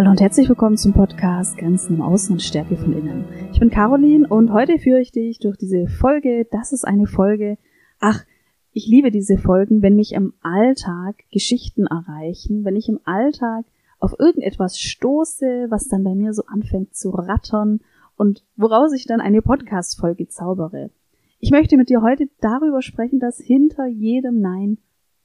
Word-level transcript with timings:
Hallo 0.00 0.12
und 0.12 0.20
herzlich 0.22 0.48
willkommen 0.48 0.78
zum 0.78 0.94
Podcast 0.94 1.58
Grenzen 1.58 1.96
im 1.96 2.00
Außen 2.00 2.32
und 2.32 2.40
Stärke 2.40 2.74
von 2.74 2.96
Innen. 2.96 3.26
Ich 3.52 3.60
bin 3.60 3.68
Caroline 3.68 4.26
und 4.26 4.50
heute 4.50 4.78
führe 4.78 4.98
ich 4.98 5.12
dich 5.12 5.40
durch 5.40 5.58
diese 5.58 5.88
Folge. 5.88 6.46
Das 6.50 6.72
ist 6.72 6.86
eine 6.86 7.06
Folge. 7.06 7.58
Ach, 7.98 8.24
ich 8.72 8.86
liebe 8.86 9.10
diese 9.10 9.36
Folgen, 9.36 9.82
wenn 9.82 9.96
mich 9.96 10.14
im 10.14 10.32
Alltag 10.40 11.16
Geschichten 11.30 11.84
erreichen, 11.84 12.64
wenn 12.64 12.76
ich 12.76 12.88
im 12.88 12.98
Alltag 13.04 13.66
auf 13.98 14.18
irgendetwas 14.18 14.78
stoße, 14.78 15.66
was 15.68 15.88
dann 15.88 16.02
bei 16.02 16.14
mir 16.14 16.32
so 16.32 16.44
anfängt 16.46 16.96
zu 16.96 17.10
rattern 17.10 17.80
und 18.16 18.42
woraus 18.56 18.94
ich 18.94 19.04
dann 19.04 19.20
eine 19.20 19.42
Podcast-Folge 19.42 20.28
zaubere. 20.28 20.88
Ich 21.40 21.50
möchte 21.50 21.76
mit 21.76 21.90
dir 21.90 22.00
heute 22.00 22.30
darüber 22.40 22.80
sprechen, 22.80 23.20
dass 23.20 23.36
hinter 23.36 23.86
jedem 23.86 24.40
Nein 24.40 24.78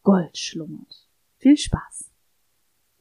Gold 0.03 0.37
schlummert. 0.37 1.07
Viel 1.37 1.55
Spaß! 1.55 2.14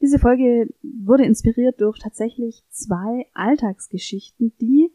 Diese 0.05 0.19
Folge 0.19 0.69
wurde 0.83 1.25
inspiriert 1.25 1.81
durch 1.81 1.97
tatsächlich 1.97 2.63
zwei 2.69 3.25
Alltagsgeschichten, 3.33 4.53
die, 4.61 4.91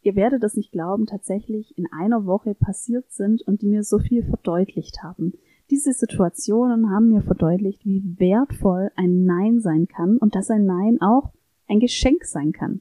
ihr 0.00 0.16
werdet 0.16 0.42
das 0.42 0.56
nicht 0.56 0.72
glauben, 0.72 1.04
tatsächlich 1.04 1.76
in 1.76 1.84
einer 1.92 2.24
Woche 2.24 2.54
passiert 2.54 3.12
sind 3.12 3.42
und 3.42 3.60
die 3.60 3.68
mir 3.68 3.82
so 3.82 3.98
viel 3.98 4.24
verdeutlicht 4.24 5.02
haben. 5.02 5.34
Diese 5.68 5.92
Situationen 5.92 6.88
haben 6.88 7.10
mir 7.10 7.20
verdeutlicht, 7.20 7.84
wie 7.84 8.02
wertvoll 8.18 8.90
ein 8.96 9.26
Nein 9.26 9.60
sein 9.60 9.88
kann 9.88 10.16
und 10.16 10.34
dass 10.34 10.48
ein 10.48 10.64
Nein 10.64 11.02
auch 11.02 11.34
ein 11.68 11.78
Geschenk 11.78 12.24
sein 12.24 12.52
kann. 12.52 12.80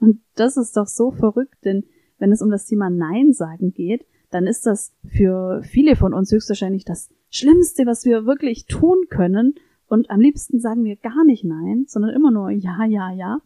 Und 0.00 0.20
das 0.34 0.58
ist 0.58 0.76
doch 0.76 0.88
so 0.88 1.10
verrückt, 1.10 1.56
denn 1.64 1.84
wenn 2.18 2.32
es 2.32 2.42
um 2.42 2.50
das 2.50 2.66
Thema 2.66 2.90
Nein 2.90 3.32
sagen 3.32 3.72
geht, 3.72 4.04
dann 4.30 4.46
ist 4.46 4.66
das 4.66 4.92
für 5.06 5.62
viele 5.62 5.96
von 5.96 6.12
uns 6.12 6.30
höchstwahrscheinlich 6.32 6.84
das 6.84 7.08
Schlimmste, 7.30 7.86
was 7.86 8.04
wir 8.04 8.26
wirklich 8.26 8.66
tun 8.66 9.06
können, 9.08 9.54
und 9.88 10.10
am 10.10 10.20
liebsten 10.20 10.60
sagen 10.60 10.84
wir 10.84 10.96
gar 10.96 11.24
nicht 11.24 11.44
Nein, 11.44 11.86
sondern 11.88 12.14
immer 12.14 12.30
nur 12.30 12.50
Ja, 12.50 12.84
Ja, 12.84 13.10
Ja. 13.12 13.38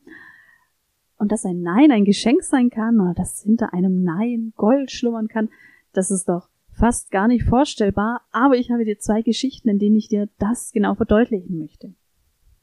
Und 1.16 1.30
dass 1.30 1.44
ein 1.44 1.62
Nein 1.62 1.92
ein 1.92 2.04
Geschenk 2.04 2.42
sein 2.42 2.68
kann 2.68 3.00
oder 3.00 3.14
dass 3.14 3.42
hinter 3.42 3.72
einem 3.72 4.02
Nein 4.02 4.52
Gold 4.56 4.90
schlummern 4.90 5.28
kann, 5.28 5.50
das 5.92 6.10
ist 6.10 6.28
doch 6.28 6.48
fast 6.72 7.12
gar 7.12 7.28
nicht 7.28 7.44
vorstellbar. 7.44 8.22
Aber 8.32 8.56
ich 8.56 8.72
habe 8.72 8.84
dir 8.84 8.98
zwei 8.98 9.22
Geschichten, 9.22 9.68
in 9.68 9.78
denen 9.78 9.96
ich 9.96 10.08
dir 10.08 10.28
das 10.38 10.72
genau 10.72 10.94
verdeutlichen 10.96 11.58
möchte. 11.58 11.94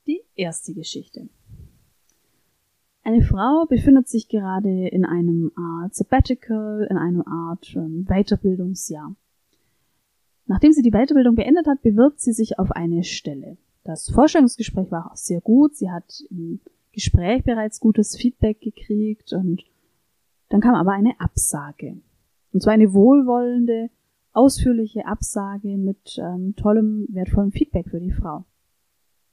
Die 0.08 0.22
erste 0.36 0.74
Geschichte. 0.74 1.30
Eine 3.04 3.22
Frau 3.22 3.66
befindet 3.66 4.10
sich 4.10 4.28
gerade 4.28 4.90
in 4.90 5.06
einem 5.06 5.52
Art 5.56 5.96
Sabbatical, 5.96 6.86
in 6.90 6.98
einem 6.98 7.22
Art 7.26 7.74
ähm, 7.76 8.06
Weiterbildungsjahr. 8.10 9.16
Nachdem 10.48 10.74
sie 10.74 10.82
die 10.82 10.92
Weiterbildung 10.92 11.36
beendet 11.36 11.68
hat, 11.68 11.82
bewirbt 11.82 12.20
sie 12.20 12.34
sich 12.34 12.60
auf 12.60 12.72
eine 12.72 13.04
Stelle. 13.04 13.58
Das 13.90 14.08
Vorstellungsgespräch 14.08 14.92
war 14.92 15.12
auch 15.12 15.16
sehr 15.16 15.42
gut. 15.42 15.76
Sie 15.76 15.90
hat 15.90 16.24
im 16.30 16.60
Gespräch 16.92 17.44
bereits 17.44 17.80
gutes 17.80 18.16
Feedback 18.16 18.62
gekriegt 18.62 19.34
und 19.34 19.64
dann 20.50 20.62
kam 20.62 20.76
aber 20.76 20.92
eine 20.92 21.20
Absage. 21.20 21.98
Und 22.54 22.62
zwar 22.62 22.74
eine 22.74 22.94
wohlwollende, 22.94 23.90
ausführliche 24.32 25.08
Absage 25.08 25.76
mit 25.76 26.20
ähm, 26.22 26.54
tollem, 26.56 27.08
wertvollem 27.10 27.52
Feedback 27.52 27.90
für 27.90 28.00
die 28.00 28.12
Frau. 28.12 28.46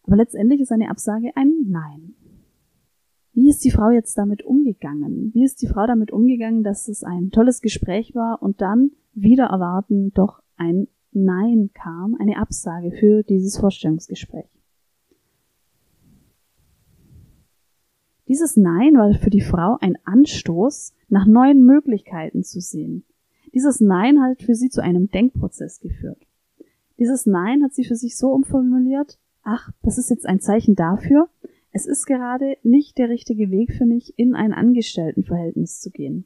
Aber 0.05 0.17
letztendlich 0.17 0.63
ist 0.63 0.73
eine 0.73 0.89
Absage 0.89 1.33
ein 1.35 1.53
Nein. 1.69 2.14
Wie 3.35 3.51
ist 3.51 3.63
die 3.63 3.70
Frau 3.70 3.91
jetzt 3.91 4.17
damit 4.17 4.42
umgegangen? 4.42 5.35
Wie 5.35 5.45
ist 5.45 5.61
die 5.61 5.69
Frau 5.69 5.86
damit 5.86 6.13
umgegangen, 6.13 6.63
dass 6.63 6.89
es 6.89 7.05
ein 7.05 7.30
tolles 7.30 7.61
Gespräch 7.61 8.14
war 8.14 8.41
und 8.41 8.63
dann 8.63 8.92
wieder 9.13 9.48
erwarten 9.48 10.13
doch 10.14 10.41
ein 10.57 10.89
Nein 11.17 11.70
kam, 11.73 12.14
eine 12.14 12.36
Absage 12.36 12.92
für 12.92 13.23
dieses 13.23 13.59
Vorstellungsgespräch. 13.59 14.55
Dieses 18.29 18.57
Nein 18.57 18.95
war 18.95 19.14
für 19.14 19.31
die 19.31 19.41
Frau 19.41 19.77
ein 19.81 19.97
Anstoß, 20.05 20.92
nach 21.09 21.27
neuen 21.27 21.64
Möglichkeiten 21.64 22.42
zu 22.42 22.61
sehen. 22.61 23.05
Dieses 23.55 23.81
Nein 23.81 24.20
hat 24.20 24.42
für 24.42 24.55
sie 24.55 24.69
zu 24.69 24.83
einem 24.83 25.09
Denkprozess 25.11 25.81
geführt. 25.81 26.27
Dieses 26.98 27.27
Nein 27.27 27.63
hat 27.63 27.73
sie 27.73 27.85
für 27.85 27.95
sich 27.95 28.17
so 28.17 28.33
umformuliert, 28.33 29.19
ach, 29.42 29.70
das 29.83 29.98
ist 29.98 30.11
jetzt 30.11 30.27
ein 30.27 30.41
Zeichen 30.41 30.75
dafür, 30.75 31.29
es 31.70 31.86
ist 31.86 32.07
gerade 32.07 32.57
nicht 32.63 32.98
der 32.98 33.11
richtige 33.11 33.51
Weg 33.51 33.75
für 33.75 33.86
mich, 33.86 34.19
in 34.19 34.35
ein 34.35 34.53
Angestelltenverhältnis 34.53 35.81
zu 35.81 35.91
gehen. 35.91 36.25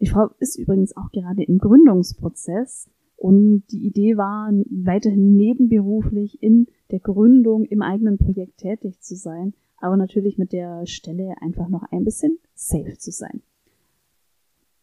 Die 0.00 0.06
Frau 0.06 0.28
ist 0.38 0.58
übrigens 0.58 0.96
auch 0.96 1.10
gerade 1.10 1.42
im 1.42 1.58
Gründungsprozess 1.58 2.88
und 3.16 3.64
die 3.70 3.86
Idee 3.86 4.16
war, 4.18 4.52
weiterhin 4.70 5.36
nebenberuflich 5.36 6.42
in 6.42 6.66
der 6.90 7.00
Gründung 7.00 7.64
im 7.64 7.82
eigenen 7.82 8.18
Projekt 8.18 8.58
tätig 8.58 9.00
zu 9.00 9.16
sein, 9.16 9.54
aber 9.78 9.96
natürlich 9.96 10.38
mit 10.38 10.52
der 10.52 10.86
Stelle 10.86 11.34
einfach 11.40 11.68
noch 11.68 11.84
ein 11.90 12.04
bisschen 12.04 12.38
safe 12.54 12.96
zu 12.98 13.10
sein. 13.10 13.42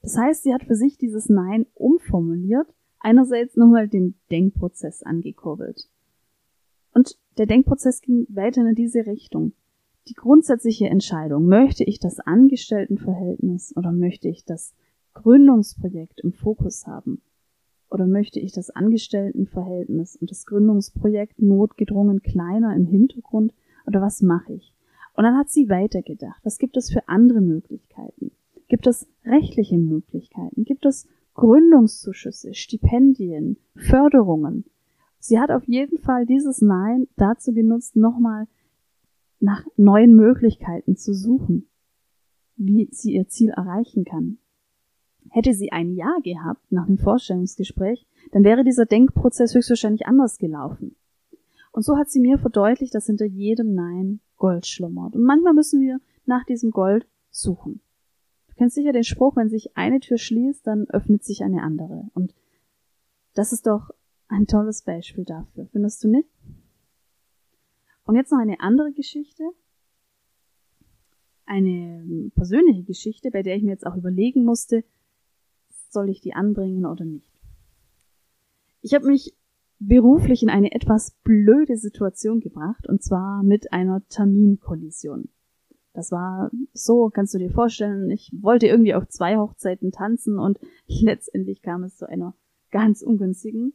Das 0.02 0.18
heißt, 0.18 0.44
sie 0.44 0.54
hat 0.54 0.64
für 0.64 0.76
sich 0.76 0.98
dieses 0.98 1.30
Nein 1.30 1.66
umformuliert, 1.74 2.68
einerseits 3.00 3.56
nochmal 3.56 3.88
den 3.88 4.16
Denkprozess 4.32 5.04
angekurbelt. 5.04 5.90
Und 6.94 7.18
der 7.38 7.46
Denkprozess 7.46 8.02
ging 8.02 8.28
weiter 8.30 8.68
in 8.68 8.76
diese 8.76 9.06
Richtung. 9.06 9.54
Die 10.08 10.14
grundsätzliche 10.14 10.88
Entscheidung, 10.88 11.48
möchte 11.48 11.84
ich 11.84 12.00
das 12.00 12.20
Angestelltenverhältnis 12.20 13.74
oder 13.78 13.92
möchte 13.92 14.28
ich 14.28 14.44
das 14.44 14.74
Gründungsprojekt 15.14 16.20
im 16.20 16.34
Fokus 16.34 16.86
haben? 16.86 17.22
oder 17.94 18.08
möchte 18.08 18.40
ich 18.40 18.52
das 18.52 18.72
Angestelltenverhältnis 18.72 20.16
und 20.16 20.32
das 20.32 20.48
Gründungsprojekt 20.48 21.40
notgedrungen 21.40 22.24
kleiner 22.24 22.76
im 22.76 22.88
Hintergrund 22.88 23.54
oder 23.86 24.02
was 24.02 24.24
mache 24.24 24.54
ich? 24.54 24.74
Und 25.24 25.30
dann 25.30 25.38
hat 25.38 25.50
sie 25.50 25.70
weitergedacht. 25.70 26.42
Was 26.44 26.58
gibt 26.58 26.76
es 26.76 26.92
für 26.92 27.08
andere 27.08 27.40
Möglichkeiten? 27.40 28.32
Gibt 28.68 28.88
es 28.88 29.08
rechtliche 29.24 29.78
Möglichkeiten? 29.78 30.66
Gibt 30.66 30.86
es 30.86 31.08
Gründungszuschüsse, 31.34 32.54
Stipendien, 32.54 33.56
Förderungen? 33.74 34.66
Sie 35.20 35.40
hat 35.40 35.50
auf 35.50 35.64
jeden 35.66 35.98
Fall 35.98 36.26
dieses 36.26 36.62
Nein 36.62 37.08
dazu 37.16 37.54
genutzt, 37.54 37.96
nochmal 37.96 38.48
nach 39.40 39.66
neuen 39.78 40.14
Möglichkeiten 40.14 40.98
zu 40.98 41.14
suchen, 41.14 41.70
wie 42.58 42.90
sie 42.92 43.14
ihr 43.14 43.30
Ziel 43.30 43.52
erreichen 43.52 44.04
kann. 44.04 44.40
Hätte 45.30 45.54
sie 45.54 45.72
ein 45.72 45.94
Ja 45.94 46.18
gehabt 46.22 46.70
nach 46.70 46.88
dem 46.88 46.98
Vorstellungsgespräch, 46.98 48.06
dann 48.34 48.44
wäre 48.44 48.66
dieser 48.66 48.86
Denkprozess 48.86 49.56
höchstwahrscheinlich 49.56 50.06
anders 50.06 50.38
gelaufen. 50.38 50.98
Und 51.72 51.84
so 51.84 51.96
hat 51.96 52.10
sie 52.10 52.20
mir 52.20 52.38
verdeutlicht, 52.40 52.94
dass 52.94 53.06
hinter 53.06 53.26
jedem 53.26 53.74
Nein 53.74 54.20
Gold 54.44 54.68
schlummert. 54.68 55.16
Und 55.16 55.24
manchmal 55.24 55.54
müssen 55.54 55.80
wir 55.80 56.02
nach 56.26 56.44
diesem 56.44 56.72
Gold 56.72 57.08
suchen. 57.30 57.80
Du 58.50 58.56
kennst 58.56 58.76
sicher 58.76 58.92
den 58.92 59.06
Spruch, 59.06 59.38
wenn 59.38 59.48
sich 59.48 59.78
eine 59.78 60.02
Tür 60.02 60.18
schließt, 60.18 60.68
dann 60.68 60.84
öffnet 60.90 61.24
sich 61.24 61.46
eine 61.46 61.64
andere. 61.64 62.10
Und 62.14 62.36
das 63.36 63.54
ist 63.54 63.68
doch 63.68 63.92
ein 64.28 64.46
tolles 64.46 64.82
Beispiel 64.82 65.24
dafür. 65.24 65.68
Findest 65.72 66.04
du 66.04 66.10
nicht? 66.10 66.28
Und 68.04 68.18
jetzt 68.18 68.34
noch 68.34 68.40
eine 68.40 68.60
andere 68.60 68.92
Geschichte. 68.92 69.44
Eine 71.46 72.30
persönliche 72.36 72.84
Geschichte, 72.84 73.32
bei 73.32 73.44
der 73.44 73.56
ich 73.56 73.64
mir 73.64 73.72
jetzt 73.72 73.88
auch 73.88 73.96
überlegen 73.96 74.44
musste, 74.44 74.84
soll 75.90 76.10
ich 76.10 76.20
die 76.20 76.34
anbringen 76.34 76.86
oder 76.86 77.06
nicht. 77.06 77.32
Ich 78.82 78.94
habe 78.94 79.08
mich 79.08 79.34
beruflich 79.88 80.44
in 80.44 80.50
eine 80.50 80.74
etwas 80.74 81.16
blöde 81.24 81.78
Situation 81.78 82.40
gebracht, 82.40 82.88
und 82.88 83.02
zwar 83.02 83.44
mit 83.44 83.72
einer 83.74 84.02
Terminkollision. 84.08 85.30
Das 85.94 86.12
war 86.12 86.50
so, 86.74 87.10
kannst 87.10 87.34
du 87.34 87.38
dir 87.38 87.52
vorstellen, 87.52 88.10
ich 88.10 88.32
wollte 88.42 88.68
irgendwie 88.68 88.96
auf 88.96 89.08
zwei 89.08 89.38
Hochzeiten 89.38 89.92
tanzen 89.92 90.40
und 90.40 90.60
letztendlich 90.88 91.62
kam 91.62 91.84
es 91.84 91.98
zu 91.98 92.08
einer 92.08 92.36
ganz 92.72 93.02
ungünstigen 93.04 93.74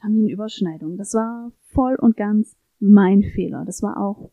Terminüberschneidung. 0.00 0.96
Das 0.96 1.14
war 1.14 1.52
voll 1.60 1.94
und 1.94 2.16
ganz 2.16 2.56
mein 2.80 3.22
Fehler. 3.22 3.64
Das 3.64 3.82
war 3.82 4.00
auch, 4.00 4.30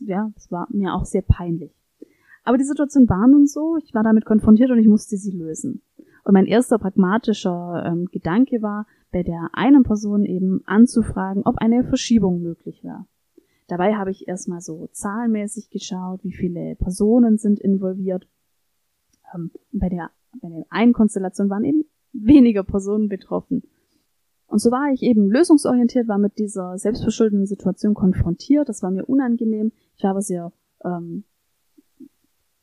ja, 0.00 0.30
das 0.34 0.52
war 0.52 0.68
mir 0.70 0.94
auch 0.94 1.06
sehr 1.06 1.22
peinlich. 1.22 1.74
Aber 2.44 2.58
die 2.58 2.64
Situation 2.64 3.08
war 3.08 3.26
nun 3.26 3.46
so, 3.46 3.76
ich 3.82 3.94
war 3.94 4.02
damit 4.02 4.24
konfrontiert 4.24 4.70
und 4.70 4.78
ich 4.78 4.88
musste 4.88 5.16
sie 5.16 5.32
lösen. 5.32 5.82
Und 6.24 6.34
mein 6.34 6.46
erster 6.46 6.78
pragmatischer 6.78 7.84
ähm, 7.86 8.06
Gedanke 8.12 8.62
war, 8.62 8.86
bei 9.10 9.22
der 9.22 9.50
einen 9.52 9.82
Person 9.82 10.24
eben 10.24 10.62
anzufragen, 10.66 11.42
ob 11.44 11.58
eine 11.58 11.84
Verschiebung 11.84 12.42
möglich 12.42 12.84
wäre. 12.84 13.06
Dabei 13.66 13.94
habe 13.94 14.10
ich 14.10 14.26
erstmal 14.26 14.60
so 14.60 14.88
zahlenmäßig 14.92 15.70
geschaut, 15.70 16.24
wie 16.24 16.32
viele 16.32 16.74
Personen 16.76 17.38
sind 17.38 17.60
involviert. 17.60 18.26
Ähm, 19.34 19.50
bei 19.72 19.88
der, 19.88 20.10
bei 20.40 20.48
der 20.48 20.64
einen 20.70 20.92
Konstellation 20.92 21.50
waren 21.50 21.64
eben 21.64 21.84
weniger 22.12 22.64
Personen 22.64 23.08
betroffen. 23.08 23.62
Und 24.46 24.58
so 24.58 24.72
war 24.72 24.92
ich 24.92 25.02
eben 25.02 25.30
lösungsorientiert, 25.30 26.08
war 26.08 26.18
mit 26.18 26.38
dieser 26.38 26.76
selbstverschuldeten 26.78 27.46
Situation 27.46 27.94
konfrontiert. 27.94 28.68
Das 28.68 28.82
war 28.82 28.90
mir 28.90 29.04
unangenehm. 29.04 29.70
Ich 29.96 30.02
war 30.02 30.10
aber 30.10 30.22
sehr 30.22 30.52
ähm, 30.84 31.24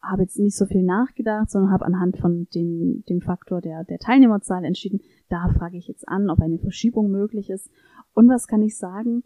habe 0.02 0.24
jetzt 0.24 0.40
nicht 0.40 0.56
so 0.56 0.66
viel 0.66 0.84
nachgedacht, 0.84 1.50
sondern 1.50 1.72
habe 1.72 1.86
anhand 1.86 2.18
von 2.18 2.48
den, 2.54 3.04
dem 3.10 3.22
Faktor 3.22 3.62
der, 3.62 3.84
der 3.84 4.00
Teilnehmerzahl 4.00 4.64
entschieden, 4.64 5.02
da 5.30 5.50
frage 5.50 5.78
ich 5.78 5.88
jetzt 5.88 6.08
an, 6.08 6.30
ob 6.30 6.40
eine 6.40 6.60
Verschiebung 6.60 7.12
möglich 7.12 7.50
ist. 7.50 7.70
Und 8.14 8.30
was 8.30 8.48
kann 8.48 8.62
ich 8.62 8.78
sagen? 8.78 9.24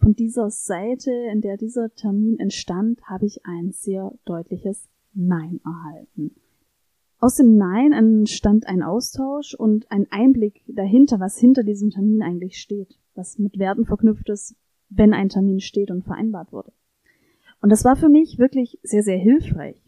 von 0.00 0.14
dieser 0.14 0.50
Seite, 0.50 1.12
in 1.30 1.40
der 1.40 1.56
dieser 1.56 1.94
Termin 1.94 2.38
entstand, 2.38 3.00
habe 3.02 3.26
ich 3.26 3.44
ein 3.44 3.72
sehr 3.72 4.12
deutliches 4.24 4.88
Nein 5.12 5.60
erhalten. 5.64 6.34
Aus 7.18 7.36
dem 7.36 7.56
Nein 7.56 7.92
entstand 7.92 8.66
ein 8.66 8.82
Austausch 8.82 9.54
und 9.54 9.90
ein 9.90 10.06
Einblick 10.10 10.62
dahinter, 10.66 11.20
was 11.20 11.38
hinter 11.38 11.62
diesem 11.64 11.90
Termin 11.90 12.22
eigentlich 12.22 12.58
steht, 12.58 12.98
was 13.14 13.38
mit 13.38 13.58
Werten 13.58 13.84
verknüpft 13.84 14.30
ist, 14.30 14.56
wenn 14.88 15.12
ein 15.12 15.28
Termin 15.28 15.60
steht 15.60 15.90
und 15.90 16.04
vereinbart 16.04 16.50
wurde. 16.50 16.72
Und 17.60 17.70
das 17.70 17.84
war 17.84 17.94
für 17.94 18.08
mich 18.08 18.38
wirklich 18.38 18.78
sehr, 18.82 19.02
sehr 19.02 19.18
hilfreich. 19.18 19.84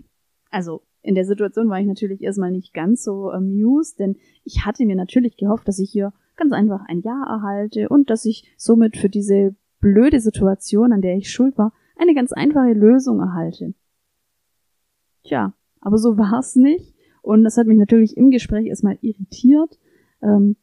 Also 0.50 0.82
in 1.02 1.14
der 1.14 1.24
Situation 1.24 1.68
war 1.68 1.80
ich 1.80 1.86
natürlich 1.86 2.22
erstmal 2.22 2.52
nicht 2.52 2.72
ganz 2.72 3.02
so 3.02 3.30
amused, 3.30 3.98
denn 3.98 4.16
ich 4.44 4.64
hatte 4.64 4.86
mir 4.86 4.96
natürlich 4.96 5.36
gehofft, 5.36 5.66
dass 5.66 5.78
ich 5.78 5.90
hier 5.90 6.12
ganz 6.36 6.52
einfach 6.52 6.84
ein 6.86 7.00
Ja 7.00 7.24
erhalte 7.28 7.88
und 7.88 8.08
dass 8.08 8.24
ich 8.24 8.52
somit 8.56 8.96
für 8.96 9.08
diese 9.08 9.54
blöde 9.80 10.20
Situation, 10.20 10.92
an 10.92 11.02
der 11.02 11.16
ich 11.16 11.30
schuld 11.30 11.58
war, 11.58 11.72
eine 11.96 12.14
ganz 12.14 12.32
einfache 12.32 12.72
Lösung 12.72 13.20
erhalte. 13.20 13.74
Tja, 15.24 15.54
aber 15.80 15.98
so 15.98 16.16
war 16.16 16.38
es 16.38 16.56
nicht. 16.56 16.94
Und 17.20 17.44
das 17.44 17.56
hat 17.56 17.66
mich 17.66 17.78
natürlich 17.78 18.16
im 18.16 18.30
Gespräch 18.30 18.66
erstmal 18.66 18.98
irritiert, 19.00 19.78
ähm, 20.22 20.56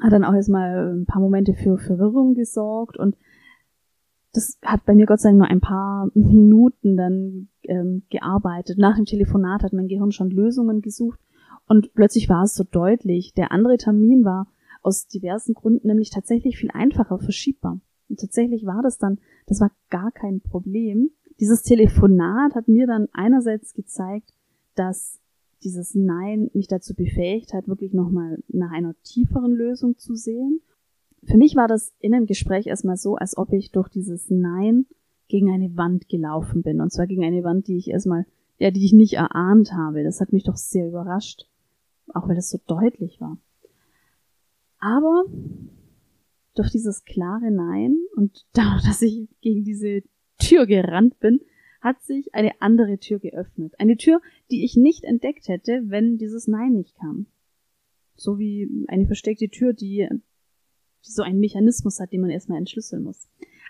hat 0.00 0.12
dann 0.12 0.24
auch 0.24 0.34
erstmal 0.34 0.94
ein 0.94 1.06
paar 1.06 1.20
Momente 1.20 1.54
für 1.54 1.78
Verwirrung 1.78 2.34
gesorgt 2.34 2.96
und 2.96 3.16
das 4.32 4.58
hat 4.62 4.84
bei 4.84 4.94
mir 4.94 5.06
Gott 5.06 5.20
sei 5.20 5.30
Dank 5.30 5.38
nur 5.38 5.48
ein 5.48 5.60
paar 5.60 6.10
Minuten 6.14 6.96
dann 6.96 7.48
ähm, 7.68 8.02
gearbeitet. 8.10 8.78
Nach 8.78 8.96
dem 8.96 9.04
Telefonat 9.04 9.62
hat 9.62 9.72
mein 9.72 9.88
Gehirn 9.88 10.12
schon 10.12 10.30
Lösungen 10.30 10.82
gesucht 10.82 11.20
und 11.66 11.94
plötzlich 11.94 12.28
war 12.28 12.44
es 12.44 12.54
so 12.54 12.64
deutlich. 12.64 13.34
Der 13.34 13.52
andere 13.52 13.76
Termin 13.76 14.24
war 14.24 14.48
aus 14.82 15.06
diversen 15.06 15.54
Gründen 15.54 15.88
nämlich 15.88 16.10
tatsächlich 16.10 16.56
viel 16.56 16.70
einfacher 16.72 17.18
verschiebbar. 17.18 17.80
Und 18.08 18.20
tatsächlich 18.20 18.64
war 18.64 18.82
das 18.82 18.98
dann, 18.98 19.18
das 19.46 19.60
war 19.60 19.70
gar 19.90 20.10
kein 20.10 20.40
Problem. 20.40 21.10
Dieses 21.40 21.62
Telefonat 21.62 22.54
hat 22.54 22.68
mir 22.68 22.86
dann 22.86 23.08
einerseits 23.12 23.74
gezeigt, 23.74 24.32
dass 24.74 25.20
dieses 25.62 25.94
Nein 25.94 26.50
mich 26.54 26.68
dazu 26.68 26.94
befähigt 26.94 27.52
hat, 27.52 27.68
wirklich 27.68 27.92
nochmal 27.92 28.38
nach 28.48 28.70
einer 28.70 28.94
tieferen 29.02 29.52
Lösung 29.52 29.98
zu 29.98 30.14
sehen. 30.14 30.60
Für 31.24 31.36
mich 31.36 31.56
war 31.56 31.68
das 31.68 31.92
in 31.98 32.14
einem 32.14 32.26
Gespräch 32.26 32.66
erstmal 32.66 32.96
so, 32.96 33.16
als 33.16 33.36
ob 33.36 33.52
ich 33.52 33.72
durch 33.72 33.88
dieses 33.88 34.30
Nein 34.30 34.86
gegen 35.28 35.50
eine 35.52 35.76
Wand 35.76 36.08
gelaufen 36.08 36.62
bin. 36.62 36.80
Und 36.80 36.92
zwar 36.92 37.06
gegen 37.06 37.24
eine 37.24 37.44
Wand, 37.44 37.68
die 37.68 37.76
ich 37.76 37.88
erstmal, 37.88 38.26
ja, 38.58 38.70
die 38.70 38.84
ich 38.84 38.92
nicht 38.92 39.14
erahnt 39.14 39.72
habe. 39.72 40.02
Das 40.02 40.20
hat 40.20 40.32
mich 40.32 40.44
doch 40.44 40.56
sehr 40.56 40.88
überrascht. 40.88 41.46
Auch 42.14 42.28
weil 42.28 42.36
das 42.36 42.50
so 42.50 42.58
deutlich 42.66 43.20
war. 43.20 43.38
Aber 44.78 45.24
durch 46.54 46.70
dieses 46.70 47.04
klare 47.04 47.50
Nein 47.50 47.98
und 48.16 48.46
dadurch, 48.52 48.84
dass 48.84 49.02
ich 49.02 49.28
gegen 49.40 49.64
diese 49.64 50.02
Tür 50.38 50.66
gerannt 50.66 51.18
bin, 51.20 51.40
hat 51.80 52.02
sich 52.02 52.34
eine 52.34 52.60
andere 52.60 52.98
Tür 52.98 53.20
geöffnet. 53.20 53.74
Eine 53.78 53.96
Tür, 53.96 54.20
die 54.50 54.64
ich 54.64 54.76
nicht 54.76 55.04
entdeckt 55.04 55.48
hätte, 55.48 55.82
wenn 55.86 56.18
dieses 56.18 56.48
Nein 56.48 56.72
nicht 56.72 56.96
kam. 56.96 57.26
So 58.16 58.38
wie 58.38 58.68
eine 58.88 59.06
versteckte 59.06 59.48
Tür, 59.48 59.72
die, 59.72 60.08
so 61.00 61.22
einen 61.22 61.38
Mechanismus 61.38 62.00
hat, 62.00 62.12
den 62.12 62.20
man 62.20 62.30
erstmal 62.30 62.58
entschlüsseln 62.58 63.04
muss. 63.04 63.28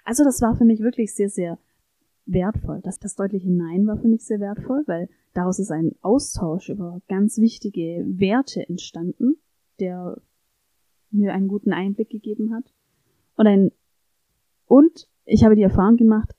Also 0.08 0.24
das 0.24 0.40
war 0.40 0.56
für 0.56 0.64
mich 0.64 0.80
wirklich 0.80 1.14
sehr, 1.14 1.28
sehr 1.28 1.58
wertvoll. 2.24 2.80
Das, 2.82 2.98
das 2.98 3.14
deutliche 3.14 3.52
Nein 3.52 3.86
war 3.86 3.98
für 3.98 4.08
mich 4.08 4.24
sehr 4.24 4.40
wertvoll, 4.40 4.82
weil 4.86 5.10
daraus 5.34 5.58
ist 5.58 5.70
ein 5.70 5.96
Austausch 6.00 6.70
über 6.70 7.02
ganz 7.08 7.36
wichtige 7.36 8.06
Werte 8.06 8.66
entstanden, 8.66 9.36
der 9.80 10.18
mir 11.10 11.34
einen 11.34 11.46
guten 11.46 11.74
Einblick 11.74 12.08
gegeben 12.08 12.54
hat. 12.54 12.72
Und 13.36 13.48
ein, 13.48 13.70
und 14.64 15.10
ich 15.26 15.44
habe 15.44 15.56
die 15.56 15.62
Erfahrung 15.62 15.98
gemacht, 15.98 16.34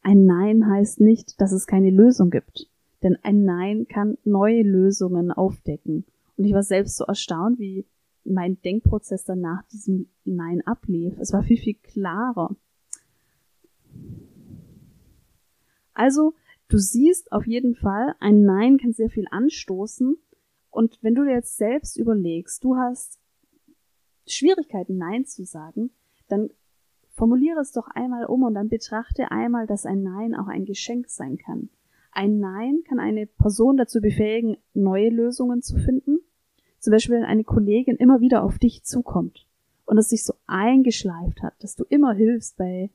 ein 0.00 0.24
Nein 0.24 0.70
heißt 0.70 1.00
nicht, 1.00 1.40
dass 1.40 1.50
es 1.50 1.66
keine 1.66 1.90
Lösung 1.90 2.30
gibt. 2.30 2.70
Denn 3.02 3.18
ein 3.24 3.42
Nein 3.42 3.88
kann 3.88 4.16
neue 4.22 4.62
Lösungen 4.62 5.32
aufdecken. 5.32 6.04
Und 6.36 6.44
ich 6.44 6.52
war 6.52 6.62
selbst 6.62 6.96
so 6.96 7.04
erstaunt, 7.04 7.58
wie 7.58 7.84
mein 8.22 8.62
Denkprozess 8.62 9.24
dann 9.24 9.40
nach 9.40 9.64
diesem 9.72 10.06
Nein 10.24 10.64
ablief. 10.64 11.18
Es 11.18 11.32
war 11.32 11.42
viel, 11.42 11.58
viel 11.58 11.74
klarer. 11.74 12.54
Also, 15.94 16.34
du 16.68 16.78
siehst 16.78 17.32
auf 17.32 17.46
jeden 17.46 17.74
Fall, 17.74 18.14
ein 18.20 18.42
Nein 18.42 18.78
kann 18.78 18.92
sehr 18.92 19.10
viel 19.10 19.26
anstoßen. 19.30 20.16
Und 20.70 20.98
wenn 21.02 21.14
du 21.14 21.24
dir 21.24 21.32
jetzt 21.32 21.56
selbst 21.56 21.96
überlegst, 21.96 22.62
du 22.62 22.76
hast 22.76 23.18
Schwierigkeiten, 24.26 24.96
Nein 24.96 25.24
zu 25.24 25.44
sagen, 25.44 25.90
dann 26.28 26.50
formuliere 27.18 27.60
es 27.60 27.72
doch 27.72 27.88
einmal 27.88 28.26
um 28.26 28.44
und 28.44 28.54
dann 28.54 28.68
betrachte 28.68 29.32
einmal, 29.32 29.66
dass 29.66 29.86
ein 29.86 30.02
Nein 30.02 30.34
auch 30.36 30.46
ein 30.46 30.66
Geschenk 30.66 31.08
sein 31.08 31.36
kann. 31.36 31.68
Ein 32.12 32.38
Nein 32.38 32.82
kann 32.86 33.00
eine 33.00 33.26
Person 33.26 33.76
dazu 33.76 34.00
befähigen, 34.00 34.56
neue 34.74 35.10
Lösungen 35.10 35.62
zu 35.62 35.76
finden. 35.78 36.18
Zum 36.78 36.92
Beispiel, 36.92 37.16
wenn 37.16 37.24
eine 37.24 37.44
Kollegin 37.44 37.96
immer 37.96 38.20
wieder 38.20 38.44
auf 38.44 38.58
dich 38.58 38.84
zukommt 38.84 39.46
und 39.84 39.98
es 39.98 40.10
sich 40.10 40.24
so 40.24 40.34
eingeschleift 40.46 41.42
hat, 41.42 41.54
dass 41.60 41.74
du 41.74 41.84
immer 41.88 42.14
hilfst 42.14 42.56
bei 42.56 42.90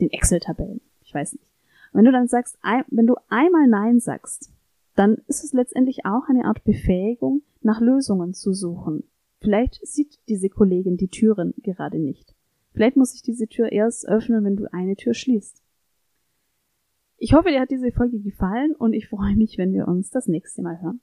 den 0.00 0.10
Excel-Tabellen. 0.10 0.80
Ich 1.02 1.14
weiß 1.14 1.34
nicht. 1.34 1.50
Wenn 1.92 2.04
du 2.04 2.12
dann 2.12 2.28
sagst, 2.28 2.58
wenn 2.88 3.06
du 3.06 3.16
einmal 3.28 3.66
Nein 3.66 4.00
sagst, 4.00 4.52
dann 4.94 5.16
ist 5.26 5.44
es 5.44 5.52
letztendlich 5.52 6.04
auch 6.04 6.28
eine 6.28 6.44
Art 6.44 6.64
Befähigung, 6.64 7.42
nach 7.62 7.80
Lösungen 7.80 8.32
zu 8.32 8.52
suchen. 8.52 9.04
Vielleicht 9.40 9.86
sieht 9.86 10.18
diese 10.28 10.48
Kollegin 10.48 10.96
die 10.96 11.08
Türen 11.08 11.54
gerade 11.58 11.98
nicht. 11.98 12.34
Vielleicht 12.72 12.96
muss 12.96 13.14
ich 13.14 13.22
diese 13.22 13.48
Tür 13.48 13.72
erst 13.72 14.06
öffnen, 14.06 14.44
wenn 14.44 14.56
du 14.56 14.72
eine 14.72 14.96
Tür 14.96 15.14
schließt. 15.14 15.62
Ich 17.16 17.34
hoffe, 17.34 17.50
dir 17.50 17.60
hat 17.60 17.70
diese 17.70 17.92
Folge 17.92 18.18
gefallen 18.20 18.74
und 18.74 18.92
ich 18.92 19.08
freue 19.08 19.36
mich, 19.36 19.58
wenn 19.58 19.72
wir 19.72 19.88
uns 19.88 20.10
das 20.10 20.26
nächste 20.26 20.62
Mal 20.62 20.80
hören. 20.80 21.00